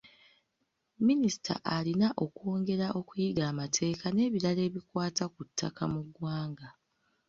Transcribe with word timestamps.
Minisita 1.07 1.53
alina 1.75 2.07
okwongera 2.25 2.87
okuyiga 2.99 3.43
amateeka 3.51 4.05
n’ebirala 4.11 4.61
ebikwata 4.69 5.23
ku 5.33 5.41
ttaka 5.49 5.83
mu 5.93 6.01
ggwanga. 6.07 6.67